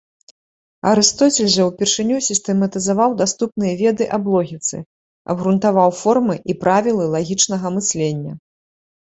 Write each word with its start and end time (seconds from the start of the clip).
Арыстоцель 0.91 1.51
жа 1.55 1.63
ўпершыню 1.67 2.17
сістэматызаваў 2.29 3.13
даступныя 3.21 3.73
веды 3.83 4.09
аб 4.17 4.23
логіцы, 4.37 4.77
абгрунтаваў 5.35 5.89
формы 6.01 6.35
і 6.55 6.57
правілы 6.65 7.03
лагічнага 7.19 7.67
мыслення. 7.79 8.33